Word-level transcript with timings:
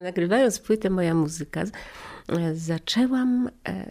Nagrywając 0.00 0.58
płytę 0.58 0.90
Moja 0.90 1.14
muzyka, 1.14 1.64
zaczęłam 2.54 3.50
e, 3.68 3.90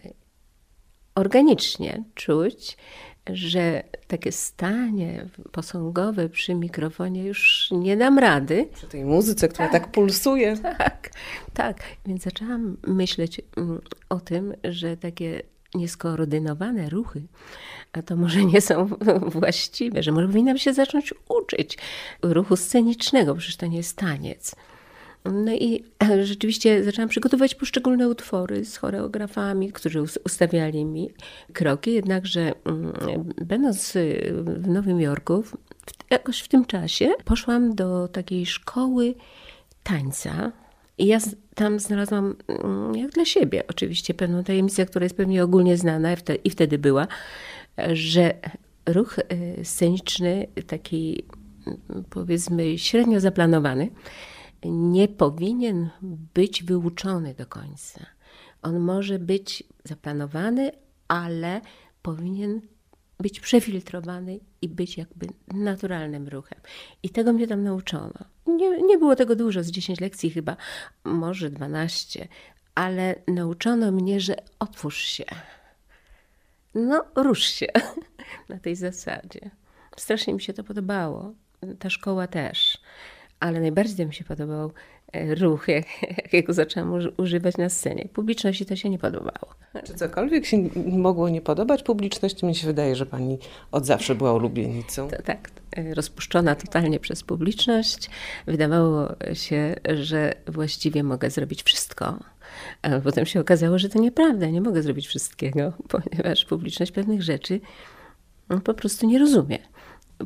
organicznie 1.16 2.04
czuć, 2.16 2.78
że 3.30 3.84
takie 4.08 4.32
stanie 4.32 5.30
posągowe 5.52 6.30
przy 6.30 6.56
mikrofonie 6.56 7.24
już 7.24 7.68
nie 7.72 7.98
dam 7.98 8.20
rady. 8.20 8.70
Przy 8.74 8.88
tej 8.88 9.06
muzyce, 9.06 9.48
która 9.48 9.70
tak, 9.70 9.82
tak 9.84 9.92
pulsuje. 9.92 10.58
Tak, 10.58 11.10
tak. 11.54 11.84
Więc 12.06 12.24
zaczęłam 12.24 12.78
myśleć 12.88 13.42
mm, 13.58 13.82
o 14.10 14.20
tym, 14.20 14.54
że 14.64 14.98
takie 14.98 15.42
nieskoordynowane 15.76 16.90
ruchy, 16.90 17.22
a 17.92 18.02
to 18.02 18.16
może 18.16 18.46
nie 18.46 18.62
są 18.62 18.88
właściwe, 19.40 20.04
że 20.04 20.12
może 20.12 20.28
powinnam 20.28 20.58
się 20.58 20.74
zacząć 20.74 21.14
uczyć 21.30 21.78
ruchu 22.22 22.56
scenicznego, 22.56 23.36
przecież 23.36 23.58
to 23.58 23.66
nie 23.66 23.78
jest 23.78 23.98
taniec. 23.98 24.56
No 25.34 25.54
i 25.54 25.84
rzeczywiście 26.24 26.84
zaczęłam 26.84 27.10
przygotować 27.10 27.56
poszczególne 27.56 28.10
utwory 28.10 28.66
z 28.66 28.78
choreografami, 28.78 29.72
którzy 29.72 30.02
ustawiali 30.02 30.86
mi 30.86 31.10
kroki, 31.54 31.94
jednakże 31.94 32.54
mm, 32.66 32.94
będąc 33.46 33.94
w 34.44 34.68
Nowym 34.68 35.02
Jorku, 35.02 35.44
jakoś 36.10 36.40
w 36.40 36.48
tym 36.48 36.66
czasie 36.66 37.12
poszłam 37.26 37.76
do 37.76 38.08
takiej 38.08 38.46
szkoły 38.46 39.14
tańca. 39.84 40.52
I 40.98 41.06
ja 41.06 41.18
tam 41.56 41.80
znalazłam, 41.80 42.36
mm, 42.48 42.96
jak 42.96 43.12
dla 43.12 43.26
siebie 43.26 43.64
oczywiście, 43.68 44.14
pewną 44.14 44.44
tajemnicę, 44.44 44.86
która 44.86 45.04
jest 45.04 45.18
pewnie 45.18 45.44
ogólnie 45.44 45.78
znana 45.78 46.16
i 46.44 46.50
wtedy 46.50 46.78
była, 46.78 47.08
że 47.94 48.34
ruch 48.86 49.20
y, 49.20 49.66
sceniczny, 49.66 50.48
taki 50.68 51.24
mm, 51.68 52.04
powiedzmy 52.10 52.78
średnio 52.78 53.20
zaplanowany, 53.20 53.90
nie 54.72 55.08
powinien 55.08 55.90
być 56.34 56.64
wyuczony 56.64 57.34
do 57.34 57.46
końca. 57.46 58.06
On 58.62 58.80
może 58.80 59.20
być 59.20 59.64
zaplanowany, 59.84 60.72
ale 61.08 61.62
powinien 62.02 62.62
być 63.20 63.40
przefiltrowany 63.40 64.40
i 64.62 64.70
być 64.70 64.98
jakby 64.98 65.28
naturalnym 65.54 66.28
ruchem. 66.28 66.60
I 67.04 67.10
tego 67.10 67.34
mnie 67.34 67.48
tam 67.48 67.64
nauczono. 67.64 68.14
Nie, 68.48 68.82
nie 68.82 68.98
było 68.98 69.16
tego 69.16 69.36
dużo, 69.36 69.64
z 69.64 69.72
10 69.72 70.00
lekcji 70.00 70.30
chyba, 70.30 70.58
może 71.04 71.50
12, 71.50 72.28
ale 72.76 73.16
nauczono 73.28 73.92
mnie, 73.92 74.20
że 74.20 74.36
otwórz 74.60 74.98
się. 74.98 75.26
No, 76.76 77.06
rusz 77.16 77.44
się 77.44 77.68
na 78.50 78.60
tej 78.60 78.76
zasadzie. 78.76 79.52
Strasznie 79.98 80.34
mi 80.34 80.42
się 80.42 80.54
to 80.54 80.64
podobało. 80.64 81.34
Ta 81.80 81.90
szkoła 81.90 82.28
też 82.28 82.78
ale 83.46 83.60
najbardziej 83.60 84.06
mi 84.06 84.14
się 84.14 84.24
podobał 84.24 84.72
e, 85.14 85.36
ruch, 85.36 85.68
jak, 85.68 85.86
jakiego 86.18 86.54
zaczęłam 86.54 87.00
używać 87.18 87.58
na 87.58 87.70
scenie. 87.70 88.10
Publiczności 88.14 88.66
to 88.66 88.76
się 88.76 88.90
nie 88.90 89.00
podobało. 89.00 89.56
Czy 89.84 89.94
cokolwiek 89.94 90.46
się 90.46 90.70
mogło 90.76 91.30
nie 91.30 91.42
podobać 91.42 91.84
publiczności? 91.84 92.46
Mi 92.46 92.56
się 92.56 92.68
wydaje, 92.68 92.96
że 92.96 93.06
pani 93.06 93.38
od 93.72 93.86
zawsze 93.86 94.16
była 94.16 94.34
ulubienicą. 94.34 95.10
To, 95.10 95.22
tak, 95.22 95.50
e, 95.78 95.94
rozpuszczona 95.94 96.56
totalnie 96.56 97.00
przez 97.00 97.24
publiczność. 97.24 98.10
Wydawało 98.46 99.08
się, 99.34 99.76
że 99.96 100.34
właściwie 100.48 101.04
mogę 101.04 101.30
zrobić 101.30 101.64
wszystko. 101.64 102.20
A 102.82 103.00
potem 103.00 103.26
się 103.26 103.40
okazało, 103.40 103.80
że 103.80 103.90
to 103.90 104.00
nieprawda, 104.00 104.46
nie 104.46 104.62
mogę 104.62 104.82
zrobić 104.82 105.08
wszystkiego, 105.08 105.74
ponieważ 105.94 106.46
publiczność 106.46 106.92
pewnych 106.92 107.24
rzeczy 107.24 107.60
no, 108.50 108.62
po 108.62 108.74
prostu 108.74 109.08
nie 109.08 109.20
rozumie 109.20 109.60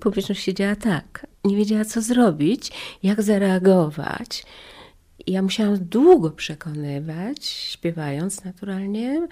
publiczność 0.01 0.43
siedziała 0.43 0.75
tak, 0.75 1.27
nie 1.45 1.55
wiedziała 1.55 1.85
co 1.85 2.01
zrobić, 2.01 2.71
jak 3.03 3.21
zareagować. 3.21 4.45
Ja 5.27 5.41
musiałam 5.41 5.77
długo 5.85 6.29
przekonywać, 6.29 7.45
śpiewając 7.45 8.43
naturalnie, 8.43 9.27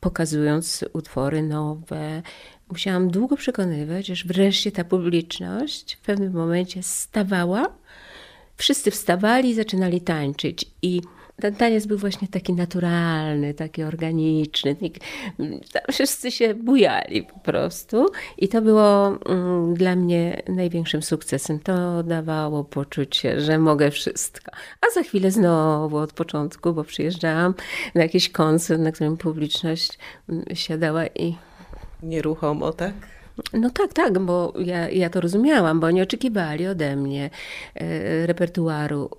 pokazując 0.00 0.84
utwory 0.92 1.42
nowe. 1.42 2.22
Musiałam 2.70 3.10
długo 3.10 3.36
przekonywać, 3.36 4.10
aż 4.10 4.26
wreszcie 4.26 4.72
ta 4.72 4.84
publiczność 4.84 5.94
w 5.94 6.00
pewnym 6.00 6.32
momencie 6.32 6.82
stawała. 6.82 7.74
Wszyscy 8.56 8.90
wstawali 8.90 9.50
i 9.50 9.54
zaczynali 9.54 10.00
tańczyć. 10.00 10.70
I 10.82 11.00
ten 11.40 11.54
taniec 11.54 11.86
był 11.86 11.98
właśnie 11.98 12.28
taki 12.28 12.52
naturalny, 12.52 13.54
taki 13.54 13.82
organiczny. 13.82 14.76
Tam 15.72 15.82
wszyscy 15.92 16.30
się 16.30 16.54
bujali 16.54 17.22
po 17.22 17.38
prostu. 17.38 18.06
I 18.38 18.48
to 18.48 18.62
było 18.62 19.06
mm, 19.06 19.74
dla 19.74 19.96
mnie 19.96 20.42
największym 20.48 21.02
sukcesem. 21.02 21.60
To 21.60 22.02
dawało 22.02 22.64
poczucie, 22.64 23.40
że 23.40 23.58
mogę 23.58 23.90
wszystko. 23.90 24.52
A 24.80 24.94
za 24.94 25.02
chwilę 25.02 25.30
znowu 25.30 25.96
od 25.96 26.12
początku, 26.12 26.72
bo 26.72 26.84
przyjeżdżałam 26.84 27.54
na 27.94 28.02
jakiś 28.02 28.28
koncert, 28.28 28.80
na 28.80 28.92
którym 28.92 29.16
publiczność 29.16 29.98
mm, 30.28 30.44
siadała 30.54 31.06
i. 31.06 31.36
Nieruchomo, 32.02 32.72
tak? 32.72 33.17
No 33.52 33.70
tak, 33.70 33.92
tak, 33.92 34.18
bo 34.18 34.52
ja, 34.58 34.88
ja 34.88 35.10
to 35.10 35.20
rozumiałam, 35.20 35.80
bo 35.80 35.86
oni 35.86 36.02
oczekiwali 36.02 36.66
ode 36.66 36.96
mnie 36.96 37.30
e, 37.74 38.26
repertuaru 38.26 39.10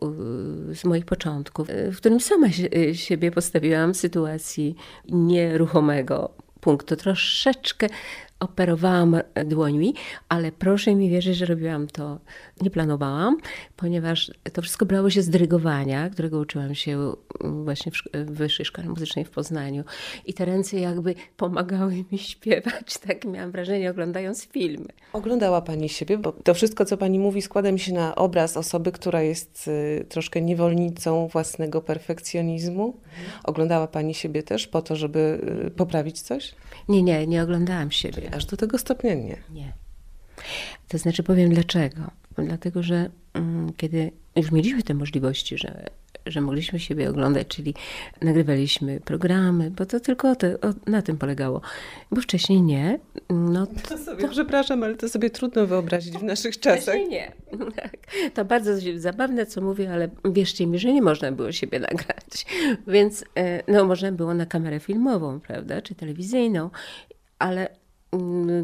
e, 0.71 0.75
z 0.75 0.85
moich 0.85 1.05
początków, 1.05 1.69
e, 1.69 1.91
w 1.91 1.97
którym 1.97 2.19
sama 2.19 2.47
siebie 2.93 3.31
postawiłam 3.31 3.93
w 3.93 3.97
sytuacji 3.97 4.75
nieruchomego 5.09 6.29
punktu. 6.61 6.95
Troszeczkę 6.95 7.87
operowałam 8.39 9.19
dłońmi, 9.45 9.93
ale 10.29 10.51
proszę 10.51 10.95
mi 10.95 11.09
wierzyć, 11.09 11.37
że 11.37 11.45
robiłam 11.45 11.87
to, 11.87 12.19
nie 12.61 12.69
planowałam, 12.69 13.37
ponieważ 13.75 14.31
to 14.53 14.61
wszystko 14.61 14.85
brało 14.85 15.09
się 15.09 15.21
z 15.21 15.29
dyrygowania, 15.29 16.09
którego 16.09 16.39
uczyłam 16.39 16.75
się 16.75 17.13
właśnie 17.41 17.91
w 18.13 18.31
Wyższej 18.31 18.65
Szkole 18.65 18.89
Muzycznej 18.89 19.25
w 19.25 19.29
Poznaniu. 19.29 19.83
I 20.25 20.33
te 20.33 20.45
ręce 20.45 20.79
jakby 20.79 21.15
pomagały 21.37 22.05
mi 22.11 22.17
śpiewać, 22.31 22.97
tak 23.07 23.25
miałam 23.25 23.51
wrażenie 23.51 23.91
oglądając 23.91 24.45
filmy. 24.45 24.87
Oglądała 25.13 25.61
Pani 25.61 25.89
siebie, 25.89 26.17
bo 26.17 26.31
to 26.31 26.53
wszystko, 26.53 26.85
co 26.85 26.97
Pani 26.97 27.19
mówi, 27.19 27.41
składa 27.41 27.71
mi 27.71 27.79
się 27.79 27.93
na 27.93 28.15
obraz 28.15 28.57
osoby, 28.57 28.91
która 28.91 29.21
jest 29.21 29.67
y, 29.67 30.05
troszkę 30.09 30.41
niewolnicą 30.41 31.27
własnego 31.27 31.81
perfekcjonizmu. 31.81 32.97
Oglądała 33.43 33.87
Pani 33.87 34.13
siebie 34.13 34.43
też 34.43 34.67
po 34.67 34.81
to, 34.81 34.95
żeby 34.95 35.41
y, 35.67 35.71
poprawić 35.71 36.21
coś? 36.21 36.55
Nie, 36.89 37.03
nie, 37.03 37.27
nie 37.27 37.43
oglądałam 37.43 37.91
siebie. 37.91 38.28
Aż 38.31 38.45
do 38.45 38.57
tego 38.57 38.77
stopnia 38.77 39.13
nie. 39.13 39.37
Nie. 39.49 39.73
To 40.87 40.97
znaczy 40.97 41.23
powiem 41.23 41.53
dlaczego. 41.53 42.01
Dlatego, 42.37 42.83
że 42.83 43.09
um, 43.35 43.73
kiedy 43.77 44.11
już 44.35 44.51
mieliśmy 44.51 44.83
te 44.83 44.93
możliwości, 44.93 45.57
że, 45.57 45.85
że 46.25 46.41
mogliśmy 46.41 46.79
siebie 46.79 47.09
oglądać, 47.09 47.47
czyli 47.47 47.73
nagrywaliśmy 48.21 48.99
programy, 48.99 49.71
bo 49.71 49.85
to 49.85 49.99
tylko 49.99 50.35
to, 50.35 50.47
o, 50.47 50.89
na 50.89 51.01
tym 51.01 51.17
polegało. 51.17 51.61
Bo 52.11 52.21
wcześniej 52.21 52.61
nie. 52.61 52.99
No, 53.29 53.67
to 53.67 53.97
sobie, 53.97 54.23
to... 54.23 54.29
przepraszam, 54.29 54.83
ale 54.83 54.95
to 54.95 55.09
sobie 55.09 55.29
trudno 55.29 55.67
wyobrazić 55.67 56.17
w 56.17 56.23
naszych 56.23 56.59
czasach. 56.59 56.81
Wcześniej 56.81 57.09
nie. 57.09 57.31
Tak. 57.75 57.97
To 58.33 58.45
bardzo 58.45 58.71
zabawne, 58.95 59.45
co 59.45 59.61
mówię, 59.61 59.93
ale 59.93 60.09
wierzcie 60.25 60.67
mi, 60.67 60.79
że 60.79 60.93
nie 60.93 61.01
można 61.01 61.31
było 61.31 61.51
siebie 61.51 61.79
nagrać. 61.89 62.45
Więc 62.87 63.25
e, 63.35 63.63
no, 63.71 63.85
można 63.85 64.11
było 64.11 64.33
na 64.33 64.45
kamerę 64.45 64.79
filmową, 64.79 65.39
prawda, 65.39 65.81
czy 65.81 65.95
telewizyjną, 65.95 66.69
ale 67.39 67.69
Mm, 67.69 67.78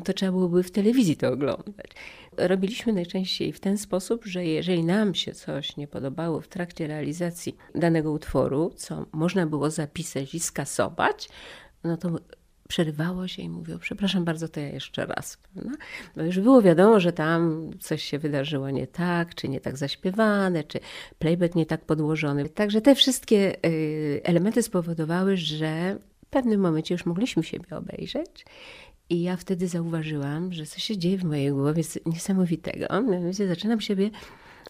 to 0.03 0.13
trzeba 0.13 0.31
byłoby 0.31 0.63
w 0.63 0.71
telewizji 0.71 1.17
to 1.17 1.27
oglądać. 1.27 1.91
Robiliśmy 2.37 2.93
najczęściej 2.93 3.53
w 3.53 3.59
ten 3.59 3.77
sposób, 3.77 4.25
że 4.25 4.45
jeżeli 4.45 4.83
nam 4.83 5.15
się 5.15 5.33
coś 5.33 5.77
nie 5.77 5.87
podobało 5.87 6.41
w 6.41 6.47
trakcie 6.47 6.87
realizacji 6.87 7.55
danego 7.75 8.11
utworu, 8.11 8.73
co 8.75 9.05
można 9.11 9.47
było 9.47 9.69
zapisać 9.69 10.35
i 10.35 10.39
skasować, 10.39 11.29
no 11.83 11.97
to 11.97 12.19
przerywało 12.67 13.27
się 13.27 13.41
i 13.41 13.49
mówiło, 13.49 13.79
przepraszam 13.79 14.25
bardzo, 14.25 14.47
to 14.47 14.59
ja 14.59 14.69
jeszcze 14.69 15.05
raz. 15.05 15.37
No 16.15 16.23
już 16.23 16.39
było 16.39 16.61
wiadomo, 16.61 16.99
że 16.99 17.13
tam 17.13 17.71
coś 17.79 18.03
się 18.03 18.19
wydarzyło 18.19 18.69
nie 18.69 18.87
tak, 18.87 19.35
czy 19.35 19.49
nie 19.49 19.61
tak 19.61 19.77
zaśpiewane, 19.77 20.63
czy 20.63 20.79
playback 21.19 21.55
nie 21.55 21.65
tak 21.65 21.85
podłożony. 21.85 22.49
Także 22.49 22.81
te 22.81 22.95
wszystkie 22.95 23.65
y, 23.65 24.21
elementy 24.23 24.63
spowodowały, 24.63 25.37
że 25.37 25.97
w 26.25 26.29
pewnym 26.29 26.61
momencie 26.61 26.95
już 26.95 27.05
mogliśmy 27.05 27.43
siebie 27.43 27.77
obejrzeć 27.77 28.45
i 29.09 29.21
ja 29.21 29.37
wtedy 29.37 29.67
zauważyłam, 29.67 30.53
że 30.53 30.65
coś 30.65 30.83
się 30.83 30.97
dzieje 30.97 31.17
w 31.17 31.23
mojej 31.23 31.51
głowie 31.51 31.83
niesamowitego. 32.05 33.01
Mianowicie 33.01 33.47
zaczynam 33.47 33.81
siebie 33.81 34.09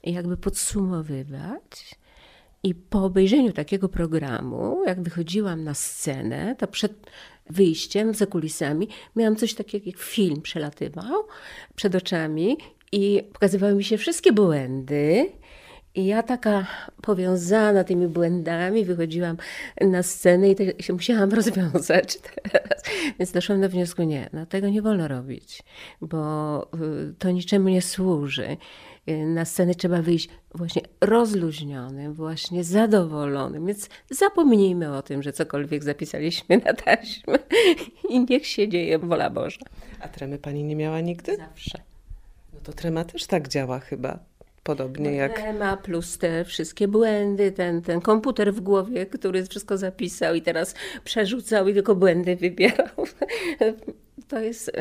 jakby 0.04 0.38
podsumowywać. 0.38 1.96
I 2.64 2.76
po 2.76 3.04
obejrzeniu 3.04 3.52
takiego 3.52 3.90
programu, 3.90 4.84
jak 4.88 5.02
wychodziłam 5.02 5.64
na 5.64 5.74
scenę, 5.74 6.56
to 6.60 6.68
przed 6.68 7.12
wyjściem, 7.50 8.14
za 8.14 8.26
kulisami, 8.26 8.88
miałam 9.16 9.36
coś 9.36 9.54
takiego, 9.54 9.86
jak 9.86 9.98
film 9.98 10.42
przelatywał 10.42 11.24
przed 11.76 11.96
oczami 11.96 12.58
i 12.92 13.24
pokazywały 13.34 13.76
mi 13.76 13.84
się 13.84 13.98
wszystkie 13.98 14.34
błędy 14.34 15.32
I 15.96 16.06
ja 16.06 16.24
taka 16.24 16.68
powiązana 17.02 17.84
tymi 17.84 18.08
błędami 18.08 18.86
wychodziłam 18.86 19.38
na 19.82 20.04
scenę 20.04 20.50
i 20.50 20.56
te, 20.56 20.84
się 20.84 20.94
musiałam 20.94 21.34
rozwiązać 21.40 22.18
teraz. 22.18 22.84
Więc 23.20 23.32
doszłam 23.32 23.62
do 23.62 23.70
wniosku, 23.70 24.04
nie, 24.04 24.30
no 24.34 24.46
tego 24.46 24.70
nie 24.70 24.82
wolno 24.82 25.08
robić, 25.08 25.64
bo 26.02 26.64
y, 26.74 27.14
to 27.20 27.32
niczemu 27.32 27.70
nie 27.70 27.82
służy. 27.82 28.58
Y, 29.10 29.26
na 29.26 29.46
scenę 29.46 29.76
trzeba 29.76 30.02
wyjść 30.02 30.30
właśnie 30.56 30.82
rozluźnionym, 31.02 32.14
właśnie 32.14 32.64
zadowolonym. 32.64 33.66
Więc 33.66 33.90
zapomnijmy 34.10 34.98
o 34.98 35.02
tym, 35.02 35.24
że 35.24 35.34
cokolwiek 35.34 35.84
zapisaliśmy 35.84 36.58
na 36.58 36.74
taśmę 36.74 37.40
i 38.10 38.26
niech 38.30 38.48
się 38.48 38.68
dzieje 38.70 39.00
wola 39.00 39.30
Boża. 39.30 39.66
A 40.00 40.08
tremy 40.08 40.38
pani 40.38 40.64
nie 40.64 40.76
miała 40.76 41.02
nigdy? 41.02 41.38
Zawsze. 41.38 41.82
No 42.54 42.60
to 42.64 42.74
trema 42.74 43.04
też 43.04 43.26
tak 43.26 43.48
działa 43.48 43.80
chyba. 43.80 44.35
Podobnie 44.66 45.12
jak. 45.12 45.36
Trema 45.40 45.78
plus 45.78 46.18
te 46.18 46.46
wszystkie 46.46 46.88
błędy, 46.88 47.52
ten, 47.52 47.82
ten 47.82 48.02
komputer 48.02 48.54
w 48.54 48.62
głowie, 48.62 49.06
który 49.06 49.46
wszystko 49.46 49.78
zapisał 49.78 50.36
i 50.36 50.42
teraz 50.42 50.76
przerzucał 51.04 51.68
i 51.68 51.74
tylko 51.74 51.96
błędy 51.96 52.36
wybierał. 52.36 52.88
To 54.28 54.40
jest 54.40 54.72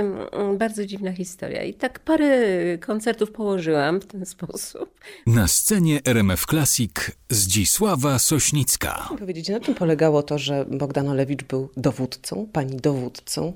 bardzo 0.58 0.86
dziwna 0.86 1.12
historia. 1.12 1.62
I 1.62 1.74
tak 1.74 1.98
parę 1.98 2.38
koncertów 2.78 3.30
położyłam 3.32 4.00
w 4.00 4.06
ten 4.06 4.26
sposób. 4.26 5.00
Na 5.26 5.48
scenie 5.48 6.00
RMF 6.04 6.46
Classic 6.46 6.92
Zdzisława 7.30 8.18
Sośnicka. 8.18 9.08
Powiedzieć, 9.18 9.48
na 9.48 9.60
czym 9.60 9.74
polegało 9.74 10.22
to, 10.22 10.38
że 10.38 10.64
Bogdan 10.64 11.08
Olewicz 11.08 11.44
był 11.44 11.68
dowódcą, 11.76 12.48
pani 12.52 12.76
dowódcą? 12.76 13.52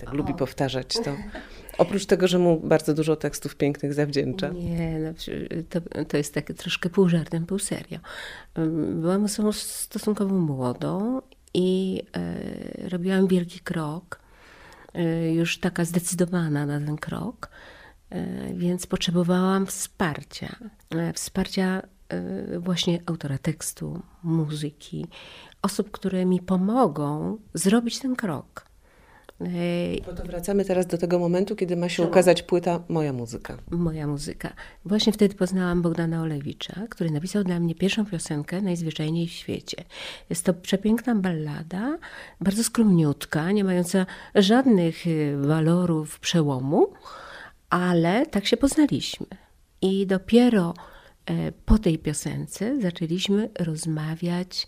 Tak 0.00 0.12
lubi 0.12 0.34
powtarzać 0.34 0.94
to. 1.04 1.16
Oprócz 1.78 2.06
tego, 2.06 2.28
że 2.28 2.38
mu 2.38 2.60
bardzo 2.60 2.94
dużo 2.94 3.16
tekstów 3.16 3.56
pięknych 3.56 3.94
zawdzięcza. 3.94 4.48
Nie, 4.48 4.98
no, 4.98 5.10
to, 5.70 6.04
to 6.04 6.16
jest 6.16 6.34
takie 6.34 6.54
troszkę 6.54 6.90
pół 6.90 7.08
żartem, 7.08 7.46
pół 7.46 7.58
serio. 7.58 7.98
Byłam 8.94 9.24
osobą 9.24 9.52
stosunkowo 9.52 10.34
młodą 10.34 11.22
i 11.54 12.02
e, 12.16 12.88
robiłam 12.88 13.26
wielki 13.26 13.60
krok, 13.60 14.20
e, 14.94 15.32
już 15.32 15.58
taka 15.58 15.84
zdecydowana 15.84 16.66
na 16.66 16.80
ten 16.80 16.96
krok, 16.96 17.50
e, 18.10 18.54
więc 18.54 18.86
potrzebowałam 18.86 19.66
wsparcia. 19.66 20.56
Wsparcia 21.14 21.82
właśnie 22.58 23.02
autora 23.06 23.38
tekstu, 23.38 24.02
muzyki, 24.22 25.06
osób, 25.62 25.90
które 25.90 26.26
mi 26.26 26.40
pomogą 26.40 27.38
zrobić 27.54 27.98
ten 27.98 28.16
krok. 28.16 28.67
Bo 30.06 30.12
to 30.12 30.24
wracamy 30.24 30.64
teraz 30.64 30.86
do 30.86 30.98
tego 30.98 31.18
momentu, 31.18 31.56
kiedy 31.56 31.76
ma 31.76 31.88
się 31.88 32.02
ukazać 32.02 32.42
płyta 32.42 32.80
Moja 32.88 33.12
muzyka. 33.12 33.58
moja 33.70 34.06
muzyka. 34.06 34.52
Właśnie 34.84 35.12
wtedy 35.12 35.34
poznałam 35.34 35.82
Bogdana 35.82 36.22
Olewicza, 36.22 36.86
który 36.90 37.10
napisał 37.10 37.44
dla 37.44 37.60
mnie 37.60 37.74
pierwszą 37.74 38.06
piosenkę 38.06 38.62
Najzwyczajniej 38.62 39.26
w 39.26 39.30
świecie. 39.32 39.84
Jest 40.30 40.44
to 40.44 40.54
przepiękna 40.54 41.14
ballada, 41.14 41.98
bardzo 42.40 42.64
skromniutka, 42.64 43.52
nie 43.52 43.64
mająca 43.64 44.06
żadnych 44.34 45.06
y, 45.06 45.36
walorów 45.40 46.20
przełomu, 46.20 46.86
ale 47.70 48.26
tak 48.26 48.46
się 48.46 48.56
poznaliśmy. 48.56 49.26
I 49.82 50.06
dopiero 50.06 50.74
e, 51.26 51.52
po 51.52 51.78
tej 51.78 51.98
piosence 51.98 52.80
zaczęliśmy 52.80 53.50
rozmawiać 53.58 54.66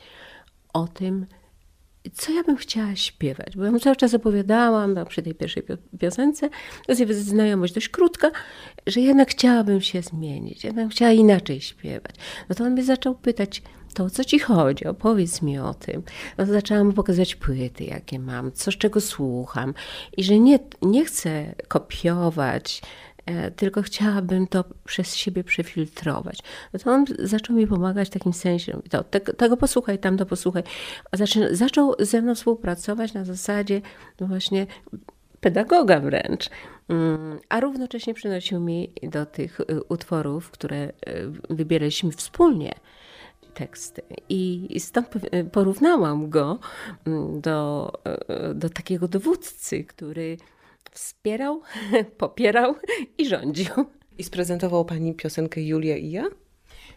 o 0.73 0.89
tym, 0.89 1.27
co 2.15 2.33
ja 2.33 2.43
bym 2.43 2.57
chciała 2.57 2.97
śpiewać, 2.97 3.57
bo 3.57 3.65
ja 3.65 3.71
mu 3.71 3.81
cały 3.81 3.97
czas 3.97 4.15
opowiadałam 4.15 4.95
no, 4.95 5.07
przy 5.07 5.23
tej 5.23 5.35
pierwszej 5.35 5.63
pio- 5.63 5.99
piosence, 5.99 6.49
to 6.87 6.93
jest 6.93 7.25
znajomość 7.25 7.75
dość 7.75 7.89
krótka, 7.89 8.31
że 8.87 9.01
jednak 9.01 9.31
chciałabym 9.31 9.81
się 9.81 10.03
zmienić, 10.03 10.65
ja 10.65 10.73
bym 10.73 10.89
chciała 10.89 11.13
inaczej 11.13 11.61
śpiewać. 11.61 12.15
No 12.49 12.55
to 12.55 12.65
on 12.65 12.73
mnie 12.73 12.85
zaczął 12.85 13.15
pytać, 13.15 13.63
to 13.95 14.05
o 14.05 14.11
co 14.11 14.25
ci 14.25 14.39
chodzi, 14.39 14.87
opowiedz 14.87 15.43
mi 15.43 15.59
o 15.59 15.75
tym. 15.75 16.03
No 16.39 16.47
to 16.47 16.53
zaczęłam 16.53 16.87
mu 16.87 16.93
pokazywać 16.93 17.35
płyty, 17.35 17.85
jakie 17.85 18.19
mam, 18.19 18.53
co 18.53 18.71
z 18.71 18.77
czego 18.77 19.01
słucham 19.01 19.75
i 20.17 20.25
że 20.25 20.39
nie, 20.39 20.59
nie 20.83 21.05
chcę 21.05 21.55
kopiować, 21.69 22.83
tylko 23.57 23.83
chciałabym 23.83 24.47
to 24.47 24.65
przez 24.85 25.17
siebie 25.17 25.45
przefiltrować. 25.45 26.39
No 26.73 26.79
to 26.79 26.91
on 26.91 27.05
zaczął 27.19 27.57
mi 27.57 27.67
pomagać 27.67 28.09
w 28.09 28.11
takim 28.11 28.33
sensie, 28.33 28.81
to, 28.91 29.05
tego, 29.05 29.33
tego 29.33 29.57
posłuchaj, 29.57 29.99
tamto 29.99 30.27
posłuchaj. 30.27 30.63
A 31.11 31.17
zaczyna, 31.17 31.47
zaczął 31.51 31.95
ze 31.99 32.23
mną 32.23 32.35
współpracować 32.35 33.15
na 33.15 33.25
zasadzie 33.25 33.81
właśnie 34.21 34.67
pedagoga 35.41 36.01
wręcz. 36.01 36.51
Mm, 36.89 37.39
A 37.49 37.61
równocześnie 37.61 38.15
przynosił 38.15 38.61
mi 38.61 38.93
do 39.03 39.27
tych 39.27 39.61
y, 39.61 39.65
utworów, 39.89 40.51
które 40.51 40.89
y, 40.89 40.93
wybieraliśmy 41.51 42.13
wspólnie, 42.13 42.73
teksty. 43.55 44.03
I 44.29 44.77
stąd 44.81 45.09
powi- 45.09 45.51
porównałam 45.51 46.31
go 46.31 46.59
mm, 47.07 47.41
do, 47.41 47.93
y, 48.51 48.55
do 48.55 48.71
takiego 48.71 49.09
dowódcy, 49.09 49.85
który 49.85 50.37
wspierał, 50.91 51.63
popierał 52.19 52.75
i 53.19 53.27
rządził. 53.27 53.73
I 54.19 54.25
sprezentował 54.25 54.85
pani 54.85 55.15
piosenkę 55.15 55.63
Julia 55.63 55.97
i 55.97 56.11
ja? 56.11 56.25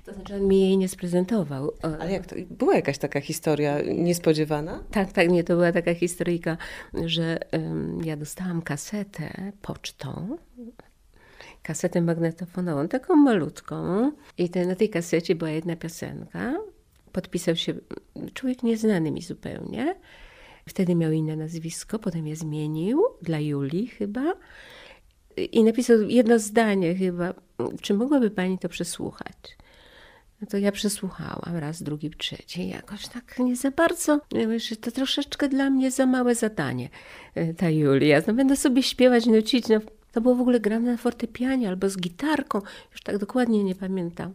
To 0.05 0.13
znaczy 0.13 0.35
on 0.35 0.47
mi 0.47 0.61
jej 0.61 0.77
nie 0.77 0.87
sprezentował. 0.87 1.71
Ale 1.81 2.11
jak 2.11 2.25
to? 2.25 2.35
Była 2.49 2.75
jakaś 2.75 2.97
taka 2.97 3.21
historia 3.21 3.81
niespodziewana? 3.81 4.83
Tak, 4.91 5.11
tak, 5.11 5.29
nie, 5.29 5.43
to 5.43 5.55
była 5.55 5.71
taka 5.71 5.93
historyjka, 5.93 6.57
że 7.05 7.51
em, 7.51 8.01
ja 8.05 8.17
dostałam 8.17 8.61
kasetę 8.61 9.51
pocztą, 9.61 10.37
kasetę 11.63 12.01
magnetofonową, 12.01 12.87
taką 12.87 13.15
malutką 13.15 14.11
i 14.37 14.49
te, 14.49 14.65
na 14.65 14.75
tej 14.75 14.89
kasecie 14.89 15.35
była 15.35 15.51
jedna 15.51 15.75
piosenka. 15.75 16.53
Podpisał 17.11 17.55
się 17.55 17.73
człowiek 18.33 18.63
nieznany 18.63 19.11
mi 19.11 19.21
zupełnie. 19.21 19.95
Wtedy 20.65 20.95
miał 20.95 21.11
inne 21.11 21.35
nazwisko, 21.35 21.99
potem 21.99 22.27
je 22.27 22.35
zmienił 22.35 23.03
dla 23.21 23.39
Julii 23.39 23.87
chyba. 23.87 24.33
I 25.51 25.63
napisał 25.63 26.01
jedno 26.01 26.39
zdanie 26.39 26.95
chyba, 26.95 27.33
czy 27.81 27.93
mogłaby 27.93 28.31
pani 28.31 28.59
to 28.59 28.69
przesłuchać? 28.69 29.57
No 30.41 30.47
to 30.47 30.57
ja 30.57 30.71
przesłuchałam 30.71 31.57
raz, 31.57 31.83
drugi, 31.83 32.11
trzeci. 32.17 32.69
Jakoś 32.69 33.07
tak 33.07 33.39
nie 33.39 33.55
za 33.55 33.71
bardzo. 33.71 34.19
Że 34.57 34.75
to 34.75 34.91
troszeczkę 34.91 35.49
dla 35.49 35.69
mnie 35.69 35.91
za 35.91 36.05
małe 36.05 36.35
zadanie, 36.35 36.89
e, 37.35 37.53
ta 37.53 37.69
Julia. 37.69 38.21
No 38.27 38.33
będę 38.33 38.55
sobie 38.55 38.83
śpiewać, 38.83 39.25
nucić. 39.25 39.67
No, 39.67 39.79
to 40.11 40.21
było 40.21 40.35
w 40.35 40.41
ogóle 40.41 40.59
grane 40.59 40.91
na 40.91 40.97
fortepianie 40.97 41.69
albo 41.69 41.89
z 41.89 41.97
gitarką. 41.97 42.61
Już 42.91 43.01
tak 43.01 43.17
dokładnie 43.17 43.63
nie 43.63 43.75
pamiętam. 43.75 44.33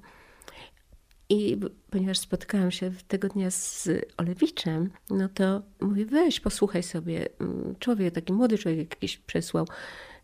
I 1.29 1.61
ponieważ 1.91 2.19
spotkałam 2.19 2.71
się 2.71 2.91
tego 3.09 3.29
dnia 3.29 3.51
z 3.51 3.89
Olewiczem, 4.17 4.91
no 5.11 5.29
to 5.29 5.63
mówię, 5.81 6.07
weź, 6.07 6.41
posłuchaj 6.41 6.83
sobie. 6.83 7.29
Mm, 7.41 7.75
Człowiek, 7.79 8.15
taki 8.15 8.33
młody 8.33 8.59
człowiek 8.59 8.79
jakiś 8.79 9.19
przesłał 9.19 9.67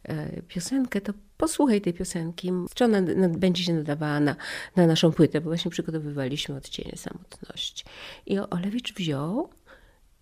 e, 0.02 0.42
piosenkę, 0.42 1.00
to 1.00 1.12
posłuchaj 1.36 1.80
tej 1.80 1.94
piosenki. 1.94 2.52
Czy 2.74 2.84
ona 2.84 3.02
będzie 3.28 3.64
się 3.64 3.74
nadawała 3.74 4.20
na, 4.20 4.36
na 4.76 4.86
naszą 4.86 5.12
płytę, 5.12 5.40
bo 5.40 5.50
właśnie 5.50 5.70
przygotowywaliśmy 5.70 6.56
odcienie 6.56 6.96
samotności. 6.96 7.84
I 8.26 8.38
Olewicz 8.38 8.94
wziął, 8.94 9.50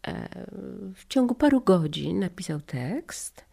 e, 0.06 0.28
w 0.94 1.06
ciągu 1.08 1.34
paru 1.34 1.60
godzin 1.60 2.18
napisał 2.18 2.60
tekst 2.60 3.51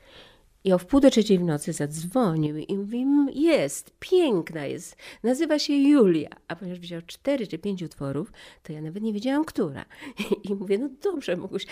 i 0.64 0.74
o 0.74 0.78
wpół 0.78 1.00
do 1.00 1.10
trzeciej 1.10 1.40
w 1.40 1.44
nocy 1.44 1.74
zadzwonił 1.74 2.58
i 2.58 2.78
mówi, 2.78 3.02
"Mm, 3.02 3.30
jest, 3.34 3.92
piękna 4.00 4.66
jest, 4.66 4.96
nazywa 5.24 5.60
się 5.60 5.74
Julia. 5.74 6.30
A 6.48 6.56
ponieważ 6.56 6.80
wziął 6.80 7.02
cztery 7.02 7.48
czy 7.48 7.58
pięć 7.58 7.84
utworów, 7.84 8.32
to 8.64 8.74
ja 8.74 8.82
nawet 8.82 9.04
nie 9.04 9.14
wiedziałam, 9.14 9.46
która. 9.46 9.86
I 10.50 10.56
mówię, 10.56 10.78
no 10.78 10.90
dobrze, 11.04 11.38
Mógłbyś, 11.38 11.66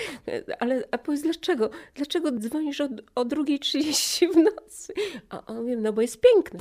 ale 0.60 0.84
a 0.91 0.98
powiedz 0.98 1.22
dlaczego? 1.22 1.70
Dlaczego 1.96 2.32
dzwonisz 2.32 2.82
o, 2.82 2.89
o 3.15 3.25
2.30 3.25 4.34
w 4.34 4.36
nocy? 4.38 4.94
A 5.29 5.46
on 5.46 5.58
mówi, 5.58 5.77
no 5.77 5.94
bo 5.94 6.01
jest 6.01 6.22
piękna. 6.22 6.60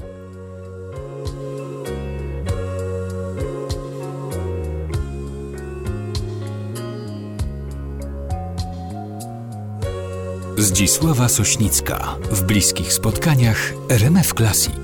Zdzisława 10.66 11.28
Sośnicka. 11.28 12.16
W 12.30 12.42
bliskich 12.42 12.92
spotkaniach 12.92 13.72
RMF 13.88 14.34
Classic. 14.34 14.74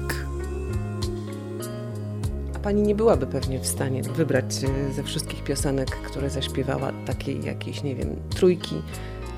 A 2.57 2.59
pani 2.59 2.83
nie 2.83 2.95
byłaby 2.95 3.27
pewnie 3.27 3.61
w 3.61 3.67
stanie 3.67 4.03
wybrać 4.03 4.45
e, 4.45 4.93
ze 4.93 5.03
wszystkich 5.03 5.45
piosenek, 5.45 5.91
które 5.91 6.31
zaśpiewała, 6.31 6.93
takiej 7.07 7.45
jakiejś, 7.45 7.83
nie 7.83 7.97
wiem, 7.97 8.17
trójki. 8.35 8.83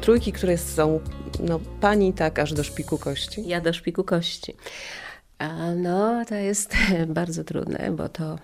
Trójki, 0.01 0.33
które 0.33 0.59
są, 0.59 1.01
no, 1.41 1.61
pani 1.81 2.13
tak 2.13 2.39
aż 2.39 2.53
do 2.53 2.65
szpiku 2.65 2.99
kości. 2.99 3.49
Ja 3.49 3.61
do 3.61 3.73
szpiku 3.73 4.05
kości. 4.05 4.55
A 5.39 5.75
no, 5.75 6.25
to 6.25 6.35
jest 6.35 6.75
bardzo 7.07 7.45
trudne, 7.45 7.91
bo 7.91 8.09
to 8.09 8.39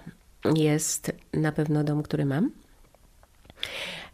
jest 0.54 1.12
na 1.32 1.52
pewno 1.52 1.84
dom, 1.84 2.02
który 2.02 2.24
mam. 2.24 2.50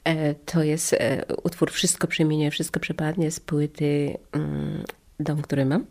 E, 0.06 0.34
To 0.34 0.62
jest 0.62 0.92
e, 0.92 1.24
utwór 1.42 1.70
Wszystko 1.70 2.06
przemienię, 2.06 2.50
wszystko 2.50 2.80
przepadnie 2.80 3.30
z 3.30 3.40
płyty 3.40 4.18
mm, 4.32 4.84
Dom, 5.20 5.42
który 5.42 5.64
mam. 5.64 5.86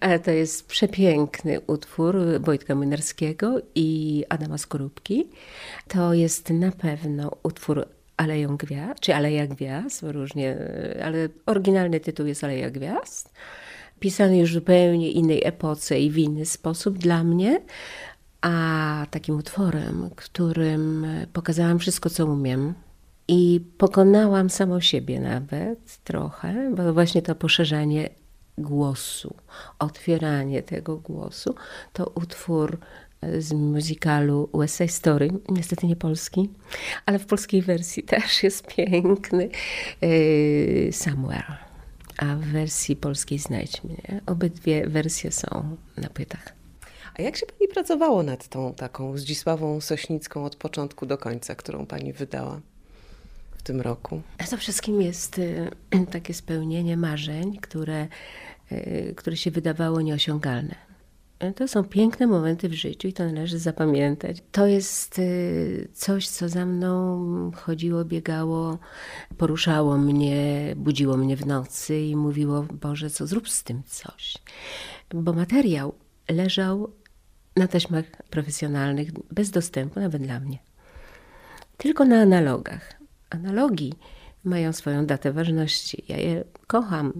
Ale 0.00 0.18
to 0.24 0.30
jest 0.30 0.66
przepiękny 0.66 1.60
utwór 1.60 2.16
Wojtka 2.40 2.74
Młynarskiego 2.74 3.60
i 3.74 4.24
Adama 4.28 4.58
Skorupki. 4.58 5.28
To 5.88 6.14
jest 6.14 6.50
na 6.50 6.72
pewno 6.72 7.36
utwór 7.42 7.88
Aleją 8.16 8.56
Gwiazd, 8.56 9.00
czy 9.00 9.14
Aleja 9.14 9.46
Gwiazd, 9.46 10.02
różnie, 10.02 10.56
ale 11.04 11.28
oryginalny 11.46 12.00
tytuł 12.00 12.26
jest 12.26 12.44
Aleja 12.44 12.70
Gwiazd. 12.70 13.32
Pisany 14.00 14.38
już 14.38 14.50
w 14.50 14.54
zupełnie 14.54 15.10
innej 15.10 15.44
epoce 15.44 16.00
i 16.00 16.10
w 16.10 16.18
inny 16.18 16.46
sposób 16.46 16.98
dla 16.98 17.24
mnie, 17.24 17.60
a 18.40 19.06
takim 19.10 19.36
utworem, 19.36 20.10
którym 20.16 21.06
pokazałam 21.32 21.78
wszystko, 21.78 22.10
co 22.10 22.26
umiem, 22.26 22.74
i 23.28 23.60
pokonałam 23.78 24.50
samą 24.50 24.80
siebie 24.80 25.20
nawet 25.20 25.98
trochę, 26.04 26.72
bo 26.76 26.92
właśnie 26.92 27.22
to 27.22 27.34
poszerzanie 27.34 28.08
głosu, 28.58 29.34
otwieranie 29.78 30.62
tego 30.62 30.96
głosu, 30.96 31.54
to 31.92 32.12
utwór 32.14 32.78
z 33.38 33.52
muzykalu 33.52 34.50
West 34.54 34.82
Story, 34.88 35.30
niestety 35.48 35.86
nie 35.86 35.96
polski, 35.96 36.50
ale 37.06 37.18
w 37.18 37.26
polskiej 37.26 37.62
wersji 37.62 38.02
też 38.02 38.42
jest 38.42 38.66
piękny, 38.66 39.50
Somewhere, 40.92 41.56
a 42.18 42.36
w 42.36 42.40
wersji 42.40 42.96
polskiej 42.96 43.38
Znajdź 43.38 43.84
mnie. 43.84 44.20
Obydwie 44.26 44.86
wersje 44.86 45.32
są 45.32 45.76
na 45.96 46.08
płytach. 46.08 46.59
A 47.18 47.22
jak 47.22 47.36
się 47.36 47.46
pani 47.46 47.68
pracowało 47.68 48.22
nad 48.22 48.48
tą 48.48 48.74
taką 48.74 49.18
Zdzisławą 49.18 49.80
Sośnicką 49.80 50.44
od 50.44 50.56
początku 50.56 51.06
do 51.06 51.18
końca, 51.18 51.54
którą 51.54 51.86
pani 51.86 52.12
wydała 52.12 52.60
w 53.58 53.62
tym 53.62 53.80
roku? 53.80 54.22
To 54.50 54.56
wszystkim 54.56 55.02
jest 55.02 55.38
y, 55.38 55.70
takie 56.12 56.34
spełnienie 56.34 56.96
marzeń, 56.96 57.56
które, 57.56 58.08
y, 58.72 59.14
które 59.16 59.36
się 59.36 59.50
wydawało 59.50 60.00
nieosiągalne. 60.00 60.90
To 61.56 61.68
są 61.68 61.84
piękne 61.84 62.26
momenty 62.26 62.68
w 62.68 62.72
życiu 62.72 63.08
i 63.08 63.12
to 63.12 63.24
należy 63.26 63.58
zapamiętać. 63.58 64.42
To 64.52 64.66
jest 64.66 65.18
y, 65.18 65.88
coś, 65.94 66.28
co 66.28 66.48
za 66.48 66.66
mną 66.66 67.50
chodziło, 67.54 68.04
biegało, 68.04 68.78
poruszało 69.38 69.98
mnie, 69.98 70.72
budziło 70.76 71.16
mnie 71.16 71.36
w 71.36 71.46
nocy 71.46 72.00
i 72.00 72.16
mówiło: 72.16 72.66
Boże, 72.80 73.10
co 73.10 73.26
zrób 73.26 73.48
z 73.48 73.64
tym 73.64 73.82
coś. 73.86 74.34
Bo 75.14 75.32
materiał 75.32 75.94
leżał 76.28 76.90
na 77.56 77.68
taśmach 77.68 78.04
profesjonalnych, 78.30 79.08
bez 79.32 79.50
dostępu, 79.50 80.00
nawet 80.00 80.22
dla 80.22 80.40
mnie. 80.40 80.58
Tylko 81.76 82.04
na 82.04 82.20
analogach. 82.20 82.94
Analogi 83.30 83.94
mają 84.44 84.72
swoją 84.72 85.06
datę 85.06 85.32
ważności. 85.32 86.04
Ja 86.08 86.16
je 86.16 86.44
kocham, 86.66 87.12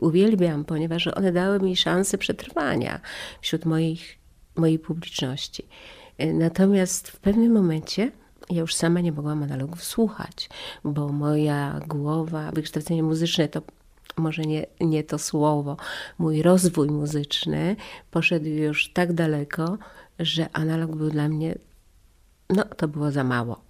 uwielbiam, 0.00 0.64
ponieważ 0.64 1.06
one 1.06 1.32
dały 1.32 1.60
mi 1.60 1.76
szansę 1.76 2.18
przetrwania 2.18 3.00
wśród 3.40 3.64
moich, 3.64 4.18
mojej 4.56 4.78
publiczności. 4.78 5.66
Natomiast 6.18 7.08
w 7.08 7.20
pewnym 7.20 7.52
momencie 7.52 8.12
ja 8.50 8.60
już 8.60 8.74
sama 8.74 9.00
nie 9.00 9.12
mogłam 9.12 9.42
analogów 9.42 9.84
słuchać, 9.84 10.48
bo 10.84 11.08
moja 11.08 11.80
głowa, 11.86 12.52
wykształcenie 12.52 13.02
muzyczne 13.02 13.48
to 13.48 13.62
może 14.16 14.42
nie, 14.42 14.66
nie 14.80 15.04
to 15.04 15.18
słowo, 15.18 15.76
mój 16.18 16.42
rozwój 16.42 16.88
muzyczny 16.88 17.76
poszedł 18.10 18.46
już 18.46 18.92
tak 18.92 19.12
daleko, 19.12 19.78
że 20.18 20.48
analog 20.52 20.96
był 20.96 21.10
dla 21.10 21.28
mnie, 21.28 21.58
no 22.50 22.64
to 22.64 22.88
było 22.88 23.10
za 23.10 23.24
mało. 23.24 23.60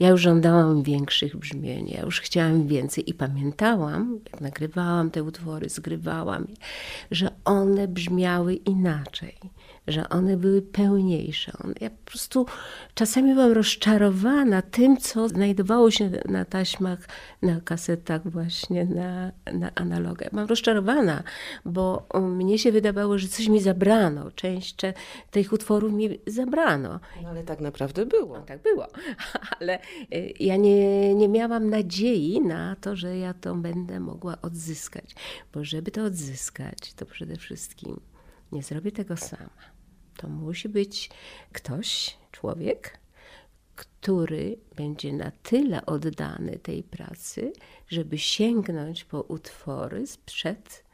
Ja 0.00 0.08
już 0.08 0.20
żądałam 0.20 0.82
większych 0.82 1.36
brzmień, 1.36 1.88
ja 1.88 2.02
już 2.02 2.20
chciałam 2.20 2.66
więcej 2.66 3.10
i 3.10 3.14
pamiętałam, 3.14 4.18
jak 4.32 4.40
nagrywałam 4.40 5.10
te 5.10 5.22
utwory, 5.22 5.68
zgrywałam 5.68 6.46
je, 6.48 6.56
że 7.10 7.30
one 7.44 7.88
brzmiały 7.88 8.54
inaczej 8.54 9.36
że 9.88 10.08
one 10.08 10.36
były 10.36 10.62
pełniejsze. 10.62 11.52
Ja 11.80 11.90
po 11.90 12.10
prostu 12.10 12.46
czasami 12.94 13.34
byłam 13.34 13.52
rozczarowana 13.52 14.62
tym, 14.62 14.96
co 14.96 15.28
znajdowało 15.28 15.90
się 15.90 16.10
na 16.24 16.44
taśmach, 16.44 16.98
na 17.42 17.60
kasetach, 17.60 18.30
właśnie 18.30 18.84
na, 18.84 19.32
na 19.52 19.70
analogach. 19.74 20.32
Mam 20.32 20.46
rozczarowana, 20.46 21.22
bo 21.64 22.06
mnie 22.14 22.58
się 22.58 22.72
wydawało, 22.72 23.18
że 23.18 23.28
coś 23.28 23.48
mi 23.48 23.60
zabrano. 23.60 24.30
Część 24.30 24.76
tych 25.30 25.52
utworów 25.52 25.92
mi 25.92 26.18
zabrano. 26.26 27.00
No, 27.22 27.28
ale 27.28 27.42
tak 27.42 27.60
naprawdę 27.60 28.06
było. 28.06 28.38
No, 28.38 28.44
tak 28.44 28.62
było. 28.62 28.86
Ale 29.60 29.78
y, 30.14 30.34
ja 30.40 30.56
nie, 30.56 31.14
nie 31.14 31.28
miałam 31.28 31.70
nadziei 31.70 32.40
na 32.40 32.76
to, 32.76 32.96
że 32.96 33.18
ja 33.18 33.34
to 33.34 33.54
będę 33.54 34.00
mogła 34.00 34.36
odzyskać. 34.42 35.14
Bo 35.52 35.64
żeby 35.64 35.90
to 35.90 36.04
odzyskać, 36.04 36.94
to 36.96 37.06
przede 37.06 37.36
wszystkim 37.36 38.00
nie 38.52 38.62
zrobię 38.62 38.92
tego 38.92 39.16
sama 39.16 39.75
to 40.16 40.28
musi 40.28 40.68
być 40.68 41.10
ktoś, 41.52 42.16
człowiek, 42.32 42.98
który 43.76 44.58
będzie 44.76 45.12
na 45.12 45.30
tyle 45.30 45.86
oddany 45.86 46.58
tej 46.58 46.82
pracy, 46.82 47.52
żeby 47.88 48.18
sięgnąć 48.18 49.04
po 49.04 49.20
utwory 49.20 50.06
sprzed 50.06 50.84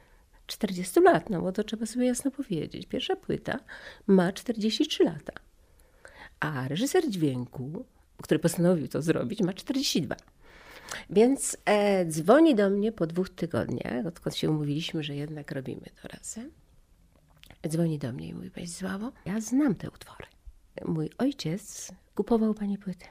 40 0.46 1.00
lat, 1.00 1.30
no 1.30 1.40
bo 1.40 1.52
to 1.52 1.64
trzeba 1.64 1.86
sobie 1.86 2.06
jasno 2.06 2.30
powiedzieć. 2.30 2.86
Pierwsza 2.86 3.16
płyta 3.16 3.58
ma 4.06 4.32
43 4.32 5.04
lata, 5.04 5.32
a 6.40 6.68
reżyser 6.68 7.08
dźwięku, 7.08 7.84
który 8.22 8.40
postanowił 8.40 8.88
to 8.88 9.02
zrobić, 9.02 9.40
ma 9.40 9.52
42. 9.52 10.16
Więc 11.10 11.56
e, 11.64 12.06
dzwoni 12.06 12.54
do 12.54 12.70
mnie 12.70 12.92
po 12.92 13.06
dwóch 13.06 13.28
tygodniach, 13.28 14.06
odkąd 14.06 14.36
się 14.36 14.50
umówiliśmy, 14.50 15.02
że 15.02 15.16
jednak 15.16 15.52
robimy 15.52 15.86
to 16.02 16.08
razem 16.08 16.61
dzwoni 17.68 17.98
do 17.98 18.12
mnie 18.12 18.28
i 18.28 18.34
mówi, 18.34 18.50
Pani 18.50 18.66
Sławo, 18.66 19.12
ja 19.24 19.40
znam 19.40 19.74
te 19.74 19.90
utwory. 19.90 20.26
Mój 20.84 21.10
ojciec 21.18 21.92
kupował 22.14 22.54
Pani 22.54 22.78
płyty. 22.78 23.06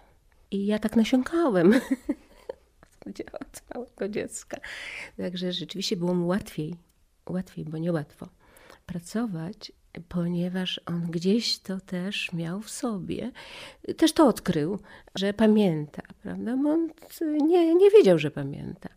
I 0.52 0.66
ja 0.66 0.80
tak 0.80 0.96
nasiąkałem 0.96 1.74
od 3.42 3.62
całego 3.68 4.10
dziecka. 4.10 4.58
Także 5.18 5.52
rzeczywiście 5.52 5.98
było 5.98 6.14
mu 6.14 6.28
łatwiej, 6.28 6.76
łatwiej, 7.30 7.66
bo 7.66 7.78
niełatwo 7.78 8.28
pracować, 8.86 9.72
ponieważ 10.10 10.82
on 10.86 11.02
gdzieś 11.12 11.60
to 11.60 11.80
też 11.80 12.34
miał 12.34 12.62
w 12.62 12.70
sobie. 12.70 13.32
Też 13.98 14.14
to 14.14 14.28
odkrył, 14.28 14.80
że 15.16 15.34
pamięta, 15.34 16.02
prawda? 16.24 16.58
Bo 16.58 16.70
on 16.70 16.90
nie, 17.48 17.76
nie 17.76 17.92
wiedział, 17.92 18.20
że 18.20 18.32
pamięta. 18.32 18.90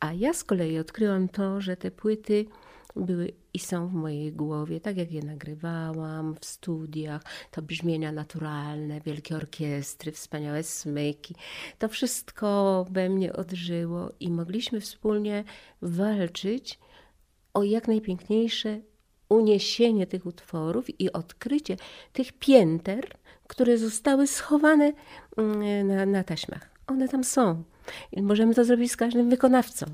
A 0.00 0.12
ja 0.12 0.34
z 0.34 0.44
kolei 0.44 0.78
odkryłam 0.78 1.28
to, 1.28 1.60
że 1.60 1.76
te 1.76 1.90
płyty 1.90 2.46
były 2.96 3.32
i 3.54 3.58
są 3.58 3.88
w 3.88 3.92
mojej 3.92 4.32
głowie, 4.32 4.80
tak 4.80 4.96
jak 4.96 5.12
je 5.12 5.22
nagrywałam 5.22 6.34
w 6.40 6.44
studiach, 6.44 7.22
to 7.50 7.62
brzmienia 7.62 8.12
naturalne, 8.12 9.00
wielkie 9.00 9.36
orkiestry, 9.36 10.12
wspaniałe 10.12 10.62
smyki. 10.62 11.34
To 11.78 11.88
wszystko 11.88 12.86
we 12.90 13.08
mnie 13.08 13.32
odżyło 13.32 14.12
i 14.20 14.30
mogliśmy 14.30 14.80
wspólnie 14.80 15.44
walczyć 15.82 16.78
o 17.54 17.62
jak 17.62 17.88
najpiękniejsze 17.88 18.80
uniesienie 19.28 20.06
tych 20.06 20.26
utworów 20.26 21.00
i 21.00 21.12
odkrycie 21.12 21.76
tych 22.12 22.32
pięter, 22.32 23.16
które 23.46 23.78
zostały 23.78 24.26
schowane 24.26 24.92
mm, 25.36 25.86
na, 25.86 26.06
na 26.06 26.24
taśmach. 26.24 26.70
One 26.86 27.08
tam 27.08 27.24
są. 27.24 27.62
I 28.12 28.22
możemy 28.22 28.54
to 28.54 28.64
zrobić 28.64 28.92
z 28.92 28.96
każdym 28.96 29.30
wykonawcą. 29.30 29.86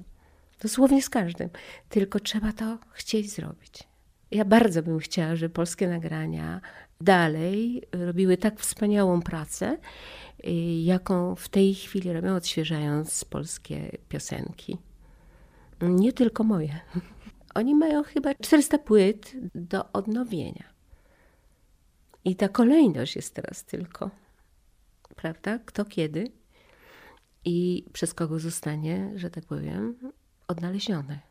Dosłownie 0.62 1.03
z 1.03 1.11
każdym. 1.11 1.49
Tylko 1.88 2.21
trzeba 2.21 2.53
to 2.53 2.79
chcieć 2.93 3.31
zrobić. 3.31 3.88
Ja 4.31 4.45
bardzo 4.45 4.83
bym 4.83 4.99
chciała, 4.99 5.37
żeby 5.37 5.55
polskie 5.55 5.88
nagrania 5.88 6.61
dalej 7.00 7.83
robiły 7.93 8.37
tak 8.37 8.61
wspaniałą 8.61 9.23
pracę, 9.23 9.79
y, 10.47 10.50
jaką 10.83 11.35
w 11.35 11.49
tej 11.49 11.75
chwili 11.75 12.12
robią, 12.12 12.35
odświeżając 12.37 13.25
polskie 13.25 13.99
piosenki. 14.09 14.79
Nie 15.83 16.12
tylko 16.12 16.45
moje. 16.45 16.81
Oni 17.55 17.75
mają 17.75 18.03
chyba 18.03 18.35
400 18.35 18.79
płyt 18.79 19.33
do 19.55 19.93
odnowienia. 19.93 20.65
I 22.25 22.37
ta 22.37 22.49
kolejność 22.49 23.17
jest 23.17 23.35
teraz 23.35 23.65
tylko, 23.65 24.11
prawda? 25.17 25.59
Kto 25.59 25.85
kiedy 25.85 26.33
i 27.45 27.85
przez 27.93 28.15
kogo 28.15 28.38
zostanie, 28.38 29.12
że 29.15 29.31
tak 29.31 29.45
powiem, 29.45 29.97
odnalezione. 30.50 31.27